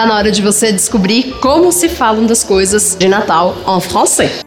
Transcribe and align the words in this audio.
tá 0.00 0.06
na 0.06 0.14
hora 0.14 0.30
de 0.30 0.40
você 0.40 0.72
descobrir 0.72 1.34
como 1.42 1.70
se 1.70 1.86
falam 1.86 2.24
das 2.24 2.42
coisas 2.42 2.96
de 2.98 3.06
Natal 3.06 3.54
em 3.68 3.80
francês. 3.82 4.42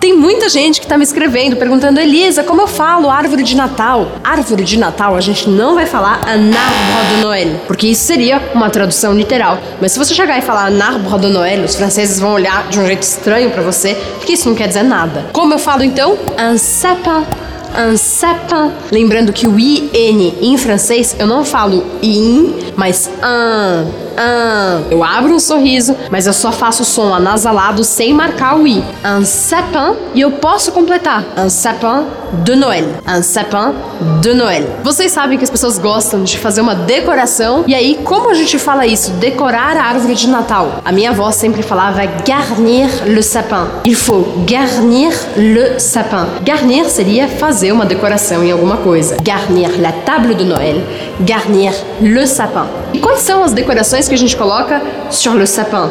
Tem 0.00 0.16
muita 0.16 0.48
gente 0.48 0.80
que 0.80 0.86
tá 0.88 0.98
me 0.98 1.04
escrevendo 1.04 1.54
perguntando, 1.54 2.00
Elisa, 2.00 2.42
como 2.42 2.62
eu 2.62 2.66
falo 2.66 3.08
árvore 3.08 3.44
de 3.44 3.56
Natal? 3.56 4.10
Árvore 4.24 4.64
de 4.64 4.76
Natal 4.76 5.14
a 5.14 5.20
gente 5.20 5.48
não 5.48 5.76
vai 5.76 5.86
falar 5.86 6.20
arbre 6.26 7.14
de 7.14 7.22
Noël, 7.22 7.60
porque 7.68 7.86
isso 7.86 8.02
seria 8.02 8.42
uma 8.52 8.70
tradução 8.70 9.14
literal. 9.14 9.56
Mas 9.80 9.92
se 9.92 10.00
você 10.00 10.14
chegar 10.14 10.36
e 10.36 10.42
falar 10.42 10.72
arbre 10.72 11.20
de 11.20 11.32
Noël, 11.32 11.62
os 11.64 11.76
franceses 11.76 12.18
vão 12.18 12.32
olhar 12.32 12.66
de 12.68 12.80
um 12.80 12.86
jeito 12.86 13.04
estranho 13.04 13.52
para 13.52 13.62
você, 13.62 13.94
porque 14.16 14.32
isso 14.32 14.48
não 14.48 14.56
quer 14.56 14.66
dizer 14.66 14.82
nada. 14.82 15.26
Como 15.32 15.54
eu 15.54 15.60
falo 15.60 15.84
então? 15.84 16.18
Un 16.36 16.58
sapin 16.58 17.47
sapin. 17.96 18.72
Lembrando 18.90 19.32
que 19.32 19.46
o 19.46 19.58
IN 19.58 20.34
em 20.40 20.56
francês 20.56 21.16
eu 21.18 21.26
não 21.26 21.44
falo 21.44 21.84
in, 22.02 22.54
mas 22.76 23.10
un 23.18 24.08
ah, 24.20 24.80
eu 24.90 25.04
abro 25.04 25.32
um 25.32 25.38
sorriso, 25.38 25.96
mas 26.10 26.26
eu 26.26 26.32
só 26.32 26.50
faço 26.50 26.82
o 26.82 26.84
som 26.84 27.14
anasalado 27.14 27.84
sem 27.84 28.12
marcar 28.12 28.58
o 28.58 28.66
i. 28.66 28.82
Sapin 29.24 29.96
e 30.14 30.20
eu 30.20 30.32
posso 30.32 30.72
completar. 30.72 31.24
Sapin 31.48 32.04
de 32.44 32.54
Noël. 32.54 32.84
Un 33.06 33.22
sapin 33.22 33.74
de 34.20 34.32
Noël. 34.32 34.66
Vocês 34.82 35.10
sabem 35.12 35.38
que 35.38 35.44
as 35.44 35.50
pessoas 35.50 35.78
gostam 35.78 36.22
de 36.22 36.38
fazer 36.38 36.60
uma 36.60 36.74
decoração. 36.74 37.64
E 37.66 37.74
aí, 37.74 37.98
como 38.04 38.30
a 38.30 38.34
gente 38.34 38.58
fala 38.58 38.86
isso? 38.86 39.12
Decorar 39.12 39.76
a 39.76 39.84
árvore 39.84 40.14
de 40.14 40.28
Natal. 40.28 40.80
A 40.84 40.92
minha 40.92 41.10
avó 41.10 41.30
sempre 41.30 41.62
falava 41.62 42.04
garnir 42.26 42.88
le 43.06 43.22
sapin. 43.22 43.66
Il 43.84 43.94
faut 43.94 44.26
garnir 44.46 45.12
le 45.36 45.78
sapin. 45.78 46.26
Garnir 46.42 46.86
seria 46.86 47.28
fazer 47.28 47.72
uma 47.72 47.84
decoração 47.86 48.42
em 48.44 48.52
alguma 48.52 48.78
coisa. 48.78 49.16
Garnir 49.22 49.80
la 49.80 49.92
table 49.92 50.34
de 50.34 50.44
Noël. 50.44 50.82
Garnir 51.20 51.72
le 52.00 52.26
sapin. 52.26 52.66
E 52.92 52.98
quais 52.98 53.20
são 53.20 53.42
as 53.42 53.52
decorações 53.52 54.08
que 54.08 54.14
a 54.14 54.18
gente 54.18 54.36
coloca 54.36 54.80
sur 55.10 55.34
le 55.34 55.46
sapin? 55.46 55.88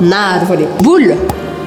Na 0.00 0.34
árvore. 0.34 0.68
Boule. 0.82 1.16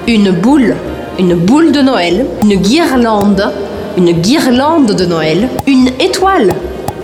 Une 0.08 0.32
boule. 0.32 0.76
Une 1.20 1.36
boule 1.36 1.72
de 1.72 1.82
Noël. 1.82 2.26
Une 2.44 2.56
guirlande. 2.56 3.52
Une 3.98 4.14
guirlande 4.14 4.94
de 4.96 5.06
Noël. 5.06 5.50
Une 5.68 5.90
étoile. 6.00 6.54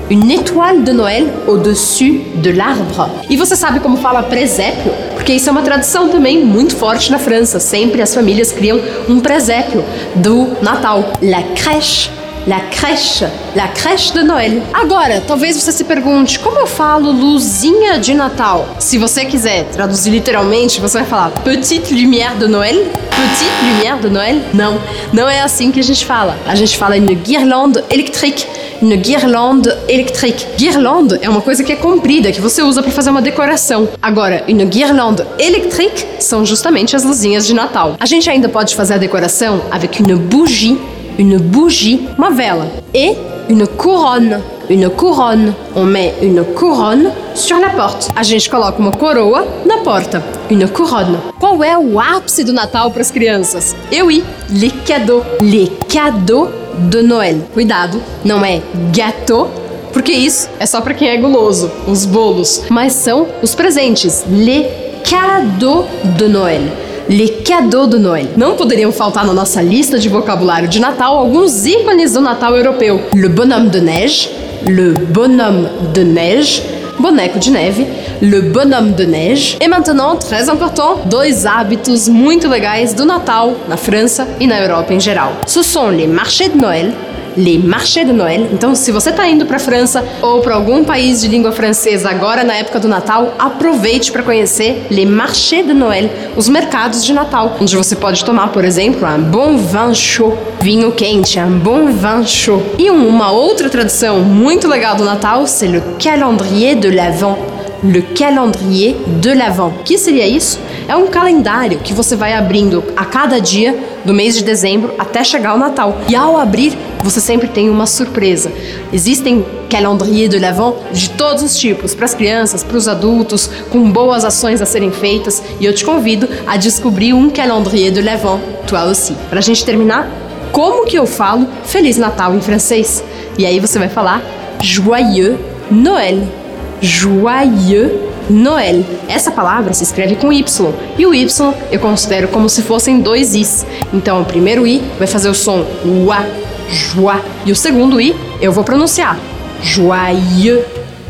Une 0.10 0.32
étoile 0.32 0.84
de 0.86 0.94
Noël 0.94 1.28
au-dessus 1.48 2.22
de 2.36 2.50
l'arbre. 2.52 3.10
E 3.30 3.36
você 3.36 3.58
sabe 3.58 3.82
como 3.82 3.98
fala 3.98 4.24
presépio? 4.24 4.94
Porque 5.14 5.34
isso 5.34 5.50
é 5.50 5.52
uma 5.52 5.62
tradição 5.64 6.08
também 6.08 6.46
muito 6.46 6.76
forte 6.76 7.12
na 7.12 7.20
França. 7.20 7.60
Sempre 7.60 8.02
as 8.02 8.14
famílias 8.14 8.54
criam 8.54 8.80
um 9.10 9.20
presépio 9.20 9.84
do 10.16 10.48
Natal. 10.62 11.12
La 11.22 11.44
crèche 11.56 12.10
La 12.48 12.62
crèche, 12.62 13.26
la 13.58 13.68
crèche 13.68 14.14
de 14.14 14.22
Noël. 14.22 14.62
Agora, 14.74 15.20
talvez 15.20 15.52
você 15.52 15.70
se 15.70 15.84
pergunte 15.84 16.40
como 16.40 16.58
eu 16.58 16.66
falo 16.66 17.12
luzinha 17.12 18.00
de 18.00 18.14
Natal. 18.14 18.66
Se 18.80 18.98
você 18.98 19.26
quiser 19.26 19.66
traduzir 19.66 20.12
literalmente, 20.12 20.80
você 20.80 21.00
vai 21.00 21.06
falar 21.06 21.30
petite 21.44 21.94
lumière 21.94 22.38
de 22.40 22.48
Noël. 22.48 22.86
Petite 23.10 23.66
lumière 23.66 24.00
de 24.00 24.10
Noël? 24.10 24.42
Não, 24.54 24.80
não 25.12 25.28
é 25.28 25.42
assim 25.42 25.72
que 25.74 25.82
a 25.82 25.84
gente 25.84 26.06
fala. 26.06 26.38
A 26.48 26.56
gente 26.56 26.78
fala 26.78 26.96
une 26.96 27.16
guirlande 27.16 27.84
électrique. 27.90 28.48
Une 28.82 28.96
guirlande 28.96 29.70
électrique. 29.90 30.46
Guirlande 30.58 31.20
é 31.22 31.28
uma 31.30 31.42
coisa 31.42 31.66
que 31.66 31.74
é 31.74 31.76
comprida, 31.76 32.32
que 32.32 32.40
você 32.40 32.64
usa 32.64 32.82
para 32.82 32.92
fazer 32.92 33.10
uma 33.10 33.22
decoração. 33.22 33.90
Agora, 34.02 34.46
une 34.48 34.64
guirlande 34.64 35.22
électrique 35.38 36.06
são 36.20 36.46
justamente 36.46 36.96
as 36.96 37.04
luzinhas 37.04 37.46
de 37.46 37.54
Natal. 37.54 37.98
A 38.00 38.06
gente 38.06 38.30
ainda 38.30 38.48
pode 38.48 38.74
fazer 38.74 38.94
a 38.94 38.98
decoração 38.98 39.64
avec 39.70 40.00
une 40.00 40.16
bougie 40.16 40.78
une 41.18 41.38
bougie, 41.38 42.08
uma 42.18 42.30
vela, 42.30 42.68
et 42.94 43.16
une 43.50 43.66
couronne. 43.68 44.40
Une 44.70 44.90
couronne. 44.90 45.54
On 45.76 45.86
met 45.86 46.14
une 46.22 46.44
couronne 46.44 47.10
sur 47.34 47.58
la 47.58 47.70
porte. 47.70 48.10
A 48.16 48.24
gente 48.24 48.50
coloca 48.50 48.78
uma 48.80 48.92
coroa 48.92 49.46
na 49.66 49.78
porta. 49.78 50.22
Une 50.52 50.68
couronne. 50.68 51.18
Qual 51.40 51.64
é 51.64 51.78
o 51.78 52.00
ápice 52.00 52.44
do 52.44 52.52
Natal 52.52 52.92
para 52.92 53.02
as 53.02 53.10
crianças? 53.10 53.74
Eu 53.92 54.12
i. 54.12 54.24
Les 54.50 54.74
cadeaux. 54.86 55.24
Les 55.42 55.72
cadeaux 55.88 56.50
de 56.78 57.02
Noël. 57.02 57.38
Cuidado, 57.54 58.02
não 58.26 58.44
é 58.44 58.62
gâteau, 58.92 59.50
porque 59.94 60.12
isso 60.12 60.50
é 60.60 60.66
só 60.66 60.82
para 60.82 60.94
quem 60.94 61.08
é 61.08 61.18
guloso, 61.18 61.72
os 61.88 62.06
bolos, 62.06 62.64
mas 62.70 62.94
são 62.94 63.28
os 63.42 63.56
presentes. 63.56 64.26
Les 64.30 64.68
cadeaux 65.10 65.86
de 66.18 66.28
Noël. 66.28 66.87
Les 67.10 67.30
cadeaux 67.30 67.88
de 67.88 67.98
Noël. 67.98 68.28
Não 68.36 68.58
poderiam 68.58 68.92
faltar 68.92 69.26
na 69.26 69.34
nossa 69.34 69.62
lista 69.62 69.98
de 69.98 70.10
vocabulário 70.10 70.68
de 70.68 70.78
Natal 70.78 71.16
alguns 71.16 71.66
ícones 71.66 72.12
do 72.12 72.20
Natal 72.20 72.54
europeu. 72.54 73.00
Le 73.16 73.30
bonhomme 73.30 73.70
de 73.70 73.80
neige, 73.80 74.30
le 74.68 74.92
bonhomme 74.92 75.70
de 75.94 76.04
neige, 76.04 76.62
boneco 77.00 77.40
de 77.40 77.50
neve, 77.50 77.88
le 78.22 78.42
bonhomme 78.42 78.92
de 78.92 79.06
neige. 79.06 79.58
E 79.62 79.68
maintenant, 79.70 80.18
très 80.18 80.50
important, 80.50 81.00
dois 81.06 81.46
hábitos 81.46 82.10
muito 82.10 82.50
legais 82.50 82.94
do 82.94 83.06
Natal 83.06 83.56
na 83.70 83.78
França 83.78 84.28
e 84.40 84.46
na 84.46 84.60
Europa 84.60 84.94
em 84.94 85.00
geral. 85.00 85.32
Ce 85.46 85.64
sont 85.64 85.90
les 85.90 86.08
marchés 86.08 86.50
de 86.50 86.58
Noël 86.58 86.92
les 87.38 87.58
marchés 87.58 88.04
de 88.04 88.12
Noël. 88.12 88.50
Então, 88.52 88.74
se 88.76 88.92
você 88.92 89.12
está 89.12 89.28
indo 89.28 89.46
para 89.46 89.58
a 89.58 89.60
França 89.60 90.04
ou 90.22 90.42
para 90.42 90.56
algum 90.56 90.84
país 90.84 91.22
de 91.22 91.28
língua 91.28 91.52
francesa 91.52 92.10
agora 92.10 92.44
na 92.44 92.56
época 92.56 92.80
do 92.80 92.88
Natal, 92.88 93.36
aproveite 93.38 94.12
para 94.12 94.24
conhecer 94.24 94.88
les 94.90 95.08
marchés 95.08 95.66
de 95.66 95.74
Noël, 95.74 96.10
os 96.36 96.50
mercados 96.50 97.06
de 97.06 97.14
Natal, 97.14 97.56
onde 97.62 97.78
você 97.78 97.96
pode 97.96 98.26
tomar, 98.26 98.52
por 98.52 98.66
exemplo, 98.66 99.08
un 99.08 99.20
bon 99.20 99.58
vin 99.58 99.94
chaud, 99.94 100.36
vinho 100.60 100.92
quente, 100.92 101.40
un 101.40 101.60
bon 101.60 101.88
vin 101.92 102.26
chaud. 102.26 102.64
E 102.78 102.90
uma 102.90 103.32
outra 103.32 103.70
tradição 103.70 104.20
muito 104.20 104.68
legal 104.68 104.96
do 104.96 105.06
Natal, 105.06 105.46
c'est 105.46 105.68
le 105.68 105.82
calendrier 106.00 106.76
de 106.76 106.90
l'Avent. 106.90 107.38
Le 107.84 108.02
calendrier 108.02 108.96
de 109.20 109.34
l'Avent. 109.34 109.72
Que 109.86 109.98
seria 109.98 110.28
isso? 110.28 110.60
É 110.88 110.96
um 110.96 111.08
calendário 111.08 111.80
que 111.80 111.94
você 111.94 112.16
vai 112.16 112.34
abrindo 112.34 112.84
a 112.96 113.06
cada 113.06 113.40
dia 113.40 113.78
do 114.04 114.14
mês 114.14 114.36
de 114.36 114.44
dezembro 114.44 114.94
até 114.98 115.24
chegar 115.24 115.54
o 115.54 115.58
Natal. 115.58 115.98
E 116.10 116.16
ao 116.16 116.38
abrir, 116.38 116.78
você 117.04 117.20
sempre 117.20 117.48
tem 117.48 117.70
uma 117.70 117.86
surpresa. 117.86 118.52
Existem 118.92 119.46
calendrier 119.70 120.28
de 120.28 120.40
l'Avent 120.40 120.76
de 120.92 121.10
todos 121.12 121.44
os 121.44 121.58
tipos, 121.58 121.94
para 121.94 122.06
as 122.06 122.16
crianças, 122.16 122.64
para 122.64 122.78
os 122.78 122.88
adultos, 122.88 123.50
com 123.70 123.92
boas 123.92 124.26
ações 124.26 124.62
a 124.62 124.66
serem 124.66 124.92
feitas. 124.92 125.44
E 125.60 125.66
eu 125.66 125.74
te 125.74 125.86
convido 125.86 126.28
a 126.48 126.58
descobrir 126.58 127.14
um 127.14 127.30
calendrier 127.30 127.92
de 127.92 128.02
l'Avent, 128.02 128.40
toi 128.66 128.90
aussi. 128.90 129.14
Para 129.30 129.40
a 129.40 129.44
gente 129.44 129.64
terminar, 129.64 130.10
como 130.52 130.86
que 130.86 130.98
eu 130.98 131.06
falo 131.06 131.48
Feliz 131.64 131.98
Natal 131.98 132.34
em 132.34 132.42
francês? 132.42 133.04
E 133.38 133.46
aí 133.46 133.60
você 133.60 133.78
vai 133.78 133.90
falar 133.90 134.24
Joyeux 134.62 135.38
Noël. 135.70 136.47
Joyeux 136.82 137.92
Noël. 138.30 138.84
Essa 139.08 139.32
palavra 139.32 139.74
se 139.74 139.84
escreve 139.84 140.16
com 140.16 140.32
Y. 140.32 140.74
E 140.98 141.06
o 141.06 141.14
Y 141.14 141.28
eu 141.72 141.80
considero 141.80 142.28
como 142.28 142.50
se 142.50 142.62
fossem 142.62 143.00
dois 143.00 143.34
Is. 143.34 143.66
Então 143.94 144.22
o 144.22 144.26
primeiro 144.26 144.66
I 144.68 144.82
vai 144.98 145.08
fazer 145.08 145.30
o 145.30 145.34
som 145.34 145.66
UA, 145.86 146.26
joie. 146.70 147.22
E 147.46 147.52
o 147.52 147.56
segundo 147.56 148.00
I 148.00 148.16
eu 148.42 148.52
vou 148.52 148.64
pronunciar 148.64 149.18
joyeux. 149.62 150.64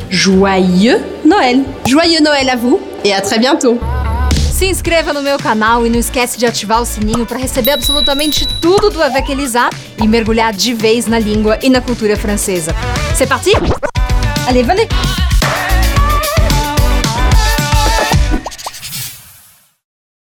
Joyeux 0.09 1.01
Noël. 1.25 1.63
Joyeux 1.85 2.21
Noël 2.21 2.49
à 2.49 2.55
vous 2.55 2.79
et 3.03 3.13
à 3.13 3.19
très 3.19 3.39
bientôt. 3.39 3.77
Se 4.57 4.65
inscreva 4.65 5.13
no 5.13 5.21
meu 5.21 5.37
canal 5.37 5.85
e 5.85 5.89
não 5.89 5.99
esquece 5.99 6.37
de 6.37 6.45
ativar 6.45 6.81
o 6.81 6.85
sininho 6.85 7.25
para 7.25 7.37
receber 7.37 7.71
absolutamente 7.71 8.47
tudo 8.59 8.89
do 8.89 9.03
Avec 9.03 9.31
Elisa 9.31 9.69
e 10.01 10.07
mergulhar 10.07 10.53
de 10.53 10.73
vez 10.73 11.05
na 11.05 11.19
língua 11.19 11.59
e 11.61 11.69
na 11.69 11.81
cultura 11.81 12.15
francesa. 12.15 12.73
C'est 13.15 13.27
parti? 13.27 13.51
Allez, 14.47 14.63
venez! 14.63 14.87